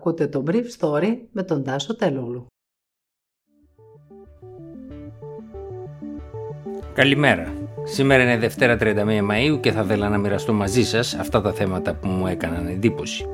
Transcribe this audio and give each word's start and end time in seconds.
Ακούτε 0.00 0.26
το 0.26 0.44
Brief 0.46 0.64
Story 0.78 1.16
με 1.32 1.42
τον 1.42 1.64
Τάσο 1.64 1.96
Τελούλου. 1.96 2.46
Καλημέρα. 6.92 7.52
Σήμερα 7.84 8.22
είναι 8.22 8.38
Δευτέρα 8.38 8.76
31 8.80 8.96
Μαΐου 9.30 9.60
και 9.60 9.72
θα 9.72 9.82
ήθελα 9.82 10.08
να 10.08 10.18
μοιραστώ 10.18 10.52
μαζί 10.52 10.84
σας 10.84 11.14
αυτά 11.14 11.40
τα 11.40 11.52
θέματα 11.52 11.94
που 11.94 12.08
μου 12.08 12.26
έκαναν 12.26 12.66
εντύπωση. 12.66 13.26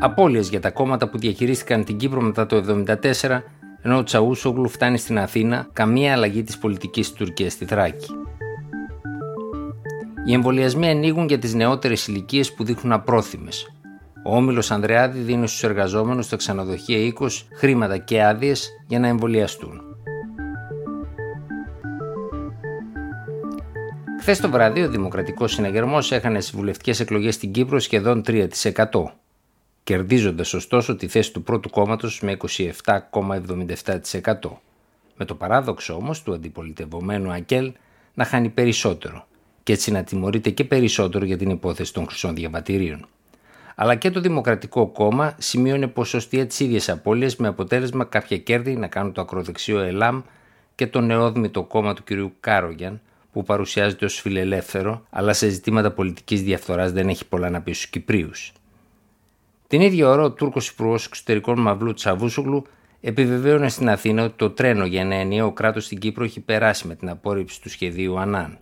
Απόλυες 0.00 0.48
για 0.48 0.60
τα 0.60 0.70
κόμματα 0.70 1.08
που 1.08 1.18
διαχειρίστηκαν 1.18 1.84
την 1.84 1.96
Κύπρο 1.96 2.20
μετά 2.20 2.46
το 2.46 2.56
1974, 2.56 3.42
ενώ 3.82 3.96
ο 3.96 4.02
Τσαούσογλου 4.02 4.68
φτάνει 4.68 4.98
στην 4.98 5.18
Αθήνα 5.18 5.68
καμία 5.72 6.12
αλλαγή 6.12 6.42
της 6.42 6.58
πολιτικής 6.58 7.08
της 7.08 7.16
Τουρκίας 7.16 7.52
στη 7.52 7.64
Θράκη. 7.64 8.10
Οι 10.24 10.32
εμβολιασμοί 10.32 10.88
ανοίγουν 10.88 11.26
για 11.26 11.38
τις 11.38 11.54
νεότερες 11.54 12.06
ηλικίες 12.06 12.52
που 12.52 12.64
δείχνουν 12.64 12.92
απρόθυμες. 12.92 13.74
Ο 14.24 14.36
Όμιλος 14.36 14.70
Ανδρεάδη 14.70 15.18
δίνει 15.18 15.48
στους 15.48 15.62
εργαζόμενους 15.62 16.24
στα 16.24 16.36
ξενοδοχεία 16.36 17.12
20 17.18 17.28
χρήματα 17.52 17.98
και 17.98 18.24
άδειες 18.24 18.70
για 18.86 18.98
να 18.98 19.06
εμβολιαστούν. 19.06 19.82
Χθες 24.20 24.40
το 24.40 24.50
βράδυ, 24.50 24.82
ο 24.82 24.88
Δημοκρατικός 24.88 25.52
Συναγερμός 25.52 26.12
έχανε 26.12 26.40
στι 26.40 26.56
βουλευτικέ 26.56 27.02
εκλογές 27.02 27.34
στην 27.34 27.52
Κύπρο 27.52 27.78
σχεδόν 27.78 28.22
3%, 28.26 28.48
κερδίζοντας 29.84 30.54
ωστόσο 30.54 30.96
τη 30.96 31.08
θέση 31.08 31.32
του 31.32 31.42
πρώτου 31.42 31.70
κόμματος 31.70 32.20
με 32.20 32.36
27,77%. 32.84 34.60
Με 35.16 35.24
το 35.24 35.34
παράδοξο 35.34 35.94
όμως 35.94 36.22
του 36.22 36.32
αντιπολιτευομένου 36.32 37.32
Ακέλ 37.32 37.72
να 38.14 38.24
χάνει 38.24 38.48
περισσότερο 38.48 39.26
και 39.62 39.72
έτσι 39.72 39.90
να 39.90 40.04
τιμωρείται 40.04 40.50
και 40.50 40.64
περισσότερο 40.64 41.24
για 41.24 41.36
την 41.36 41.50
υπόθεση 41.50 41.92
των 41.92 42.06
χρυσών 42.06 42.34
διαβατηρίων. 42.34 43.06
Αλλά 43.82 43.94
και 43.94 44.10
το 44.10 44.20
Δημοκρατικό 44.20 44.86
Κόμμα 44.86 45.34
σημείωνε 45.38 45.86
ποσοστία 45.86 46.46
τι 46.46 46.64
ίδιε 46.64 46.80
απώλειε 46.92 47.30
με 47.38 47.48
αποτέλεσμα 47.48 48.04
κάποια 48.04 48.38
κέρδη 48.38 48.76
να 48.76 48.86
κάνουν 48.86 49.12
το 49.12 49.20
ακροδεξιό 49.20 49.78
ΕΛΑΜ 49.78 50.20
και 50.74 50.86
το 50.86 51.00
νεόδμητο 51.00 51.62
κόμμα 51.62 51.94
του 51.94 52.04
κ. 52.04 52.08
Κάρογιαν 52.40 53.00
που 53.32 53.42
παρουσιάζεται 53.42 54.04
ως 54.04 54.20
φιλελεύθερο, 54.20 55.06
αλλά 55.10 55.32
σε 55.32 55.48
ζητήματα 55.48 55.90
πολιτικής 55.90 56.42
διαφθοράς 56.42 56.92
δεν 56.92 57.08
έχει 57.08 57.26
πολλά 57.26 57.50
να 57.50 57.60
πει 57.60 57.72
στους 57.72 57.90
Κυπρίους. 57.90 58.52
Την 59.66 59.80
ίδια 59.80 60.08
ώρα 60.08 60.22
ο 60.22 60.30
Τούρκος 60.30 60.68
Υπουργός 60.68 61.06
Εξωτερικών 61.06 61.60
Μαυλού 61.60 61.92
Τσαβούσουγλου 61.92 62.66
επιβεβαίωνε 63.00 63.68
στην 63.68 63.88
Αθήνα 63.88 64.24
ότι 64.24 64.34
το 64.36 64.50
τρένο 64.50 64.84
για 64.84 65.00
ένα 65.00 65.14
ενιαίο 65.14 65.52
κράτος 65.52 65.84
στην 65.84 65.98
Κύπρο 65.98 66.24
έχει 66.24 66.40
περάσει 66.40 66.86
με 66.86 66.94
την 66.94 67.08
απόρριψη 67.08 67.60
του 67.60 67.68
σχεδίου 67.68 68.18
Ανάν. 68.18 68.58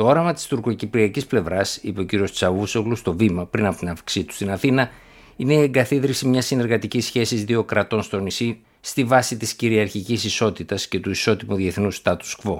Το 0.00 0.06
όραμα 0.06 0.32
της 0.32 0.46
τουρκοκυπριακής 0.46 1.26
πλευράς, 1.26 1.76
είπε 1.76 2.00
ο 2.00 2.04
κ. 2.04 2.30
Τσαβούσογλου 2.30 2.96
στο 2.96 3.14
βήμα 3.14 3.46
πριν 3.46 3.66
από 3.66 3.78
την 3.78 3.88
αύξησή 3.88 4.26
του 4.26 4.34
στην 4.34 4.50
Αθήνα, 4.50 4.90
είναι 5.36 5.54
η 5.54 5.62
εγκαθίδρυση 5.62 6.28
μιας 6.28 6.46
συνεργατικής 6.46 7.04
σχέσης 7.04 7.44
δύο 7.44 7.64
κρατών 7.64 8.02
στο 8.02 8.20
νησί 8.20 8.60
στη 8.80 9.04
βάση 9.04 9.36
της 9.36 9.54
κυριαρχικής 9.54 10.24
ισότητας 10.24 10.88
και 10.88 11.00
του 11.00 11.10
ισότιμου 11.10 11.54
διεθνούς 11.54 12.02
status 12.04 12.36
quo. 12.42 12.56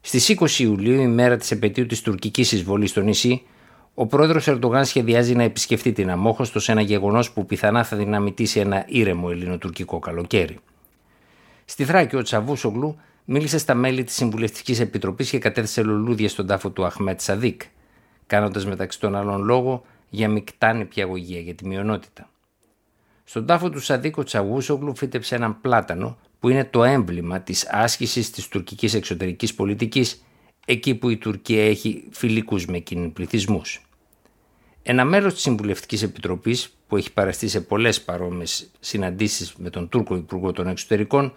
Στις 0.00 0.28
20 0.28 0.58
Ιουλίου, 0.58 1.00
η 1.00 1.06
μέρα 1.06 1.36
της 1.36 1.50
επαιτίου 1.50 1.86
της 1.86 2.00
τουρκικής 2.00 2.52
εισβολής 2.52 2.90
στο 2.90 3.00
νησί, 3.00 3.42
ο 3.94 4.06
πρόεδρος 4.06 4.48
Ερντογάν 4.48 4.84
σχεδιάζει 4.84 5.34
να 5.34 5.42
επισκεφτεί 5.42 5.92
την 5.92 6.10
Αμόχωστος 6.10 6.64
σε 6.64 6.72
ένα 6.72 6.80
γεγονός 6.80 7.30
που 7.30 7.46
πιθανά 7.46 7.84
θα 7.84 7.96
δυναμητήσει 7.96 8.60
ένα 8.60 8.84
ήρεμο 8.88 9.28
ελληνοτουρκικό 9.30 9.98
καλοκαίρι. 9.98 10.58
Στη 11.64 11.84
Θράκη, 11.84 12.16
ο 12.16 12.22
Τσαβούσογλου 12.22 12.96
μίλησε 13.32 13.58
στα 13.58 13.74
μέλη 13.74 14.04
της 14.04 14.14
Συμβουλευτικής 14.14 14.80
Επιτροπής 14.80 15.30
και 15.30 15.38
κατέθεσε 15.38 15.82
λουλούδια 15.82 16.28
στον 16.28 16.46
τάφο 16.46 16.70
του 16.70 16.84
Αχμέτ 16.84 17.20
Σαδίκ, 17.20 17.62
κάνοντας 18.26 18.66
μεταξύ 18.66 19.00
των 19.00 19.14
άλλων 19.14 19.42
λόγο 19.42 19.84
για 20.08 20.28
μεικτά 20.28 20.72
νηπιαγωγία 20.72 21.40
για 21.40 21.54
τη 21.54 21.66
μειονότητα. 21.66 22.30
Στον 23.24 23.46
τάφο 23.46 23.70
του 23.70 23.80
Σαδίκ 23.80 24.16
ο 24.16 24.22
Τσαβούσογλου 24.22 24.96
φύτεψε 24.96 25.34
έναν 25.34 25.60
πλάτανο 25.60 26.18
που 26.40 26.48
είναι 26.48 26.64
το 26.64 26.84
έμβλημα 26.84 27.40
της 27.40 27.68
άσκησης 27.70 28.30
της 28.30 28.48
τουρκικής 28.48 28.94
εξωτερικής 28.94 29.54
πολιτικής 29.54 30.24
εκεί 30.66 30.94
που 30.94 31.08
η 31.08 31.16
Τουρκία 31.16 31.66
έχει 31.66 32.04
φιλικούς 32.10 32.66
με 32.66 32.76
εκείνη 32.76 33.08
πληθυσμούς. 33.08 33.82
Ένα 34.82 35.04
μέλος 35.04 35.32
της 35.32 35.42
Συμβουλευτικής 35.42 36.02
Επιτροπής 36.02 36.76
που 36.86 36.96
έχει 36.96 37.12
παραστεί 37.12 37.48
σε 37.48 37.60
πολλές 37.60 38.00
παρόμοιες 38.00 38.70
συναντήσεις 38.80 39.54
με 39.58 39.70
τον 39.70 39.88
Τούρκο 39.88 40.16
Υπουργό 40.16 40.52
των 40.52 40.68
Εξωτερικών 40.68 41.32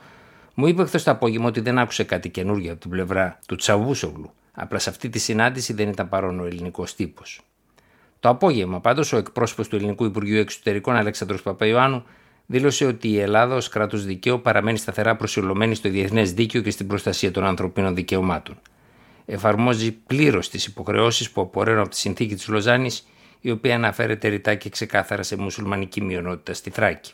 μου 0.54 0.68
είπε 0.68 0.86
χθες 0.86 1.04
το 1.04 1.12
απόγευμα 1.12 1.48
ότι 1.48 1.60
δεν 1.60 1.78
άκουσε 1.78 2.04
κάτι 2.04 2.30
καινούργιο 2.30 2.72
από 2.72 2.82
την 2.82 2.90
πλευρά 2.90 3.40
του 3.48 3.56
Τσαβούσογλου. 3.56 4.32
Απλά 4.52 4.80
σε 4.80 4.90
αυτή 4.90 5.10
τη 5.10 5.20
συνάντηση 5.20 5.74
δεν 5.74 5.90
ήταν 5.90 6.10
παρόν 6.10 6.40
ο 6.40 6.46
ελληνικός 6.46 6.96
τύπος. 6.96 7.42
Το 8.20 8.30
απόγευμα, 8.30 8.80
πάντως, 8.80 9.14
ο 9.14 9.18
εκπρόσωπος 9.18 9.68
του 9.68 9.76
Ελληνικού 9.76 10.06
Υπουργείου 10.06 10.40
Εξωτερικών 10.40 10.96
Αλέξανδρος 10.96 11.42
Παπαϊωάννου 11.42 12.04
δήλωσε 12.46 12.86
ότι 12.86 13.10
η 13.10 13.20
Ελλάδα 13.20 13.56
ως 13.56 13.70
κράτος 13.70 14.06
δικαίου 14.06 14.42
παραμένει 14.42 14.78
σταθερά 14.78 15.16
προσιλωμένη 15.16 15.76
στο 15.76 15.90
διεθνές 15.90 16.34
δίκαιο 16.34 16.62
και 16.62 16.72
στην 16.72 16.88
προστασία 16.88 17.32
των 17.32 17.44
ανθρωπίνων 17.44 17.96
δικαιωμάτων. 17.96 18.60
Εφαρμόζει 19.26 19.92
πλήρως 19.92 20.50
τις 20.50 20.66
υποχρεώσεις 20.66 21.32
που 21.32 21.42
απορρέουν 21.42 21.80
από 21.80 21.90
τη 21.90 21.98
συνθήκη 21.98 22.36
της 22.36 22.48
Λοζάνης, 22.48 23.08
η 23.42 23.52
οποία 23.52 23.76
αναφέρεται 23.76 24.28
ρητά 24.28 24.56
και 24.56 24.70
ξεκάθαρα 24.70 25.24
σε 25.24 25.38
μουσουλμανική 25.38 26.02
μειονότητα 26.02 26.54
στη 26.54 26.70
Θράκη. 26.70 27.14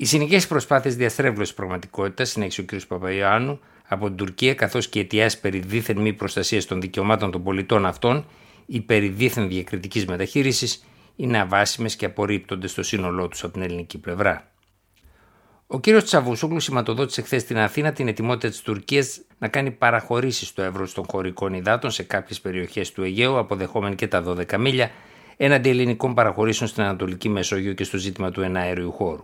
Οι 0.00 0.04
συνεχείς 0.04 0.46
προσπάθειες 0.46 0.96
διαστρέβλωσης 0.96 1.54
πραγματικότητας, 1.54 2.30
συνέχισε 2.30 2.60
ο 2.60 2.64
κ. 2.64 2.80
Παπαϊωάννου, 2.88 3.60
από 3.88 4.06
την 4.06 4.16
Τουρκία, 4.16 4.54
καθώς 4.54 4.88
και 4.88 4.98
οι 4.98 5.02
αιτιάσεις 5.02 5.40
περί 5.40 5.58
δίθεν 5.58 5.98
μη 5.98 6.12
προστασίας 6.12 6.64
των 6.64 6.80
δικαιωμάτων 6.80 7.30
των 7.30 7.42
πολιτών 7.42 7.86
αυτών 7.86 8.24
ή 8.66 8.80
περί 8.80 9.08
δίθεν 9.08 9.48
διακριτικής 9.48 10.06
μεταχείρισης, 10.06 10.84
είναι 11.16 11.38
αβάσιμες 11.38 11.96
και 11.96 12.04
απορρίπτονται 12.04 12.66
στο 12.66 12.82
σύνολό 12.82 13.28
τους 13.28 13.44
από 13.44 13.52
την 13.52 13.62
ελληνική 13.62 13.98
πλευρά. 13.98 14.50
Ο 15.66 15.80
κ. 15.80 16.02
Τσαβούσογλου 16.02 16.60
σηματοδότησε 16.60 17.22
χθες 17.22 17.42
στην 17.42 17.58
Αθήνα 17.58 17.92
την 17.92 18.08
ετοιμότητα 18.08 18.48
της 18.48 18.60
Τουρκίας 18.60 19.20
να 19.38 19.48
κάνει 19.48 19.70
παραχωρήσεις 19.70 20.48
στο 20.48 20.62
εύρος 20.62 20.92
των 20.92 21.04
χωρικών 21.08 21.54
υδάτων 21.54 21.90
σε 21.90 22.02
κάποιες 22.02 22.40
περιοχές 22.40 22.92
του 22.92 23.02
Αιγαίου, 23.02 23.38
αποδεχόμενοι 23.38 23.94
και 23.94 24.08
τα 24.08 24.22
12 24.22 24.58
μίλια, 24.58 24.90
έναντι 25.36 25.68
ελληνικών 25.68 26.14
παραχωρήσεων 26.14 26.68
στην 26.68 26.82
Ανατολική 26.82 27.28
Μεσόγειο 27.28 27.72
και 27.72 27.84
στο 27.84 27.98
ζήτημα 27.98 28.30
του 28.30 28.40
εναέριου 28.40 28.92
χώρου. 28.92 29.22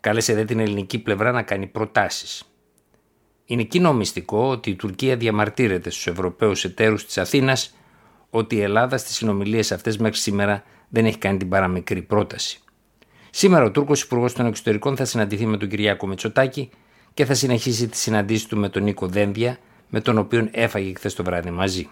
Κάλεσε 0.00 0.34
δε 0.34 0.44
την 0.44 0.60
ελληνική 0.60 0.98
πλευρά 0.98 1.32
να 1.32 1.42
κάνει 1.42 1.66
προτάσεις. 1.66 2.44
Είναι 3.44 3.62
κοινό 3.62 3.92
μυστικό 3.92 4.48
ότι 4.48 4.70
η 4.70 4.74
Τουρκία 4.74 5.16
διαμαρτύρεται 5.16 5.90
στους 5.90 6.06
Ευρωπαίους 6.06 6.64
εταίρους 6.64 7.06
της 7.06 7.18
Αθήνας 7.18 7.74
ότι 8.30 8.56
η 8.56 8.60
Ελλάδα 8.60 8.98
στις 8.98 9.14
συνομιλίες 9.16 9.72
αυτές 9.72 9.98
μέχρι 9.98 10.18
σήμερα 10.18 10.64
δεν 10.88 11.04
έχει 11.04 11.18
κάνει 11.18 11.38
την 11.38 11.48
παραμικρή 11.48 12.02
πρόταση. 12.02 12.60
Σήμερα 13.30 13.64
ο 13.64 13.70
Τούρκος 13.70 14.02
Υπουργός 14.02 14.32
των 14.32 14.46
Εξωτερικών 14.46 14.96
θα 14.96 15.04
συναντηθεί 15.04 15.46
με 15.46 15.56
τον 15.56 15.68
Κυριάκο 15.68 16.06
Μητσοτάκη 16.06 16.70
και 17.14 17.24
θα 17.24 17.34
συνεχίσει 17.34 17.88
τη 17.88 17.96
συναντήση 17.96 18.48
του 18.48 18.56
με 18.56 18.68
τον 18.68 18.82
Νίκο 18.82 19.06
Δένδια, 19.06 19.58
με 19.88 20.00
τον 20.00 20.18
οποίο 20.18 20.48
έφαγε 20.50 20.92
χθες 20.94 21.14
το 21.14 21.24
βράδυ 21.24 21.50
μαζί. 21.50 21.88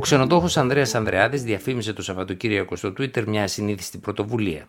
Ξενοδόχος 0.00 0.56
Ανδρέας 0.56 0.94
Ανδρεάδης 0.94 1.42
διαφήμισε 1.42 1.92
το 1.92 2.02
Σαββατοκύριακο 2.02 2.76
στο 2.76 2.88
Twitter 2.88 3.24
μια 3.24 3.42
ασυνήθιστη 3.42 3.98
πρωτοβουλία. 3.98 4.68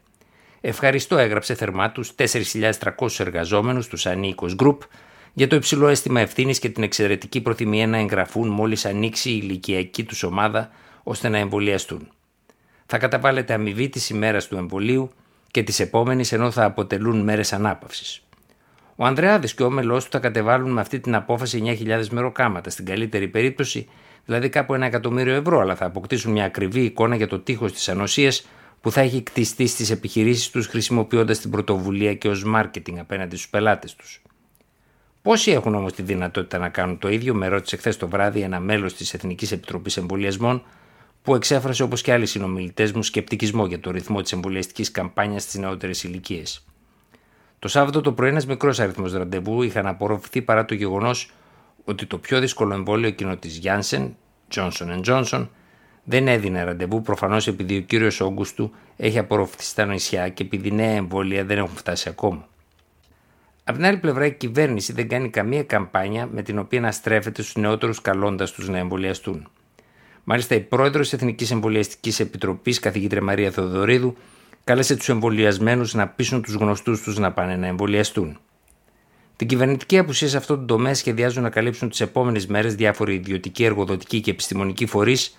Ευχαριστώ, 0.61 1.17
έγραψε 1.17 1.53
θερμά 1.53 1.91
τους 1.91 2.13
4.300 2.15 3.19
εργαζόμενους 3.19 3.87
του 3.87 4.09
Ανίκο 4.09 4.49
Group 4.57 4.77
για 5.33 5.47
το 5.47 5.55
υψηλό 5.55 5.87
αίσθημα 5.87 6.19
ευθύνης 6.19 6.59
και 6.59 6.69
την 6.69 6.83
εξαιρετική 6.83 7.41
προθυμία 7.41 7.87
να 7.87 7.97
εγγραφούν 7.97 8.47
μόλις 8.49 8.85
ανοίξει 8.85 9.29
η 9.29 9.39
ηλικιακή 9.43 10.03
τους 10.03 10.23
ομάδα 10.23 10.69
ώστε 11.03 11.29
να 11.29 11.37
εμβολιαστούν. 11.37 12.07
Θα 12.85 12.97
καταβάλλεται 12.97 13.53
αμοιβή 13.53 13.89
της 13.89 14.09
ημέρας 14.09 14.47
του 14.47 14.55
εμβολίου 14.55 15.11
και 15.51 15.63
της 15.63 15.79
επόμενης 15.79 16.31
ενώ 16.31 16.51
θα 16.51 16.65
αποτελούν 16.65 17.19
μέρες 17.19 17.53
ανάπαυσης. 17.53 18.23
Ο 19.01 19.05
Ανδρεάδης 19.05 19.53
και 19.53 19.63
ο 19.63 19.65
όμελός 19.65 20.03
του 20.03 20.11
θα 20.11 20.19
κατεβάλουν 20.19 20.71
με 20.71 20.81
αυτή 20.81 20.99
την 20.99 21.15
απόφαση 21.15 21.77
9.000 21.85 22.07
μεροκάματα, 22.07 22.69
στην 22.69 22.85
καλύτερη 22.85 23.27
περίπτωση 23.27 23.87
δηλαδή 24.25 24.49
κάπου 24.49 24.73
ένα 24.73 24.85
εκατομμύριο 24.85 25.33
ευρώ, 25.33 25.59
αλλά 25.59 25.75
θα 25.75 25.85
αποκτήσουν 25.85 26.31
μια 26.31 26.45
ακριβή 26.45 26.81
εικόνα 26.81 27.15
για 27.15 27.27
το 27.27 27.39
τείχος 27.39 27.71
της 27.71 27.89
ανοσίας 27.89 28.47
που 28.81 28.91
θα 28.91 29.01
έχει 29.01 29.23
κτιστεί 29.23 29.67
στις 29.67 29.89
επιχειρήσεις 29.89 30.49
τους 30.49 30.67
χρησιμοποιώντας 30.67 31.39
την 31.39 31.49
πρωτοβουλία 31.49 32.13
και 32.13 32.27
ως 32.27 32.43
marketing 32.55 32.97
απέναντι 32.99 33.35
στους 33.35 33.49
πελάτες 33.49 33.95
τους. 33.95 34.21
Πόσοι 35.21 35.51
έχουν 35.51 35.75
όμως 35.75 35.93
τη 35.93 36.01
δυνατότητα 36.01 36.57
να 36.57 36.69
κάνουν 36.69 36.97
το 36.97 37.09
ίδιο, 37.09 37.33
με 37.33 37.47
ρώτησε 37.47 37.77
χθες 37.77 37.97
το 37.97 38.07
βράδυ 38.07 38.41
ένα 38.41 38.59
μέλος 38.59 38.93
της 38.93 39.13
Εθνικής 39.13 39.51
Επιτροπής 39.51 39.97
Εμβολιασμών, 39.97 40.63
που 41.21 41.35
εξέφρασε 41.35 41.83
όπως 41.83 42.01
και 42.01 42.13
άλλοι 42.13 42.25
συνομιλητές 42.25 42.91
μου 42.91 43.03
σκεπτικισμό 43.03 43.65
για 43.65 43.79
το 43.79 43.91
ρυθμό 43.91 44.21
της 44.21 44.31
εμβολιαστικής 44.31 44.91
καμπάνιας 44.91 45.43
στις 45.43 45.59
νεότερες 45.59 46.03
ηλικίες. 46.03 46.65
Το 47.61 47.67
Σάββατο 47.67 48.01
το 48.01 48.11
πρωί, 48.11 48.29
ένας 48.29 48.45
μικρός 48.45 48.79
αριθμός 48.79 49.13
ραντεβού 49.13 49.61
είχαν 49.61 49.87
απορροφηθεί 49.87 50.41
παρά 50.41 50.65
το 50.65 50.73
γεγονός 50.73 51.31
ότι 51.83 52.05
το 52.05 52.17
πιο 52.17 52.39
δύσκολο 52.39 52.73
εμβόλιο 52.73 53.07
εκείνο 53.07 53.37
της 53.37 53.61
Janssen, 53.63 54.09
Johnson 54.55 55.01
Johnson, 55.05 55.47
δεν 56.03 56.27
έδινε 56.27 56.63
ραντεβού 56.63 57.01
προφανώς 57.01 57.47
επειδή 57.47 57.77
ο 57.77 57.81
κύριος 57.81 58.21
Όγκουστου 58.21 58.71
έχει 58.97 59.17
απορροφηθεί 59.17 59.63
στα 59.63 59.85
νησιά 59.85 60.29
και 60.29 60.43
επειδή 60.43 60.71
νέα 60.71 60.95
εμβόλια 60.95 61.45
δεν 61.45 61.57
έχουν 61.57 61.75
φτάσει 61.75 62.09
ακόμα. 62.09 62.47
Από 63.63 63.77
την 63.77 63.85
άλλη 63.85 63.97
πλευρά, 63.97 64.25
η 64.25 64.33
κυβέρνηση 64.33 64.93
δεν 64.93 65.07
κάνει 65.07 65.29
καμία 65.29 65.63
καμπάνια 65.63 66.29
με 66.31 66.41
την 66.41 66.59
οποία 66.59 66.79
να 66.79 66.91
στρέφεται 66.91 67.41
στους 67.41 67.55
νεότερους 67.55 68.01
καλώντας 68.01 68.51
τους 68.51 68.69
να 68.69 68.77
εμβολιαστούν. 68.77 69.47
Μάλιστα, 70.23 70.55
η 70.55 70.59
πρόεδρος 70.59 71.09
της 71.09 71.19
Εθνικής 71.19 71.51
Εμβολιαστικής 71.51 72.19
Επιτροπής, 72.19 72.79
καθηγήτρια 72.79 73.21
Μαρία 73.21 73.51
Θεοδωρίδου, 73.51 74.15
κάλεσε 74.63 74.95
τους 74.95 75.09
εμβολιασμένους 75.09 75.93
να 75.93 76.07
πείσουν 76.07 76.41
τους 76.41 76.53
γνωστούς 76.53 77.01
τους 77.01 77.17
να 77.17 77.31
πάνε 77.31 77.55
να 77.55 77.67
εμβολιαστούν. 77.67 78.39
Την 79.35 79.47
κυβερνητική 79.47 79.97
απουσία 79.97 80.27
σε 80.27 80.37
αυτό 80.37 80.57
το 80.57 80.65
τομέα 80.65 80.93
σχεδιάζουν 80.93 81.43
να 81.43 81.49
καλύψουν 81.49 81.89
τις 81.89 82.01
επόμενες 82.01 82.47
μέρες 82.47 82.75
διάφοροι 82.75 83.13
ιδιωτικοί, 83.13 83.63
εργοδοτικοί 83.63 84.21
και 84.21 84.31
επιστημονικοί 84.31 84.85
φορείς, 84.85 85.37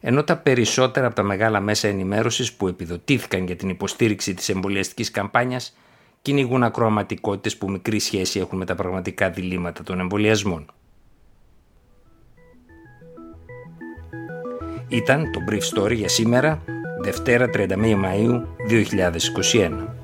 ενώ 0.00 0.24
τα 0.24 0.36
περισσότερα 0.36 1.06
από 1.06 1.14
τα 1.14 1.22
μεγάλα 1.22 1.60
μέσα 1.60 1.88
ενημέρωσης 1.88 2.52
που 2.52 2.68
επιδοτήθηκαν 2.68 3.46
για 3.46 3.56
την 3.56 3.68
υποστήριξη 3.68 4.34
της 4.34 4.48
εμβολιαστικής 4.48 5.10
καμπάνιας 5.10 5.76
κυνηγούν 6.22 6.62
ακροαματικότητες 6.62 7.56
που 7.56 7.70
μικρή 7.70 7.98
σχέση 7.98 8.38
έχουν 8.38 8.58
με 8.58 8.64
τα 8.64 8.74
πραγματικά 8.74 9.30
διλήμματα 9.30 9.82
των 9.82 10.00
εμβολιασμών. 10.00 10.66
Ήταν 14.88 15.30
το 15.32 15.40
Brief 15.50 15.78
Story 15.78 15.94
για 15.94 16.08
σήμερα, 16.08 16.62
Δευτέρα 17.02 17.50
31 17.52 17.68
Μαΐου 17.68 18.42
2021. 18.68 20.01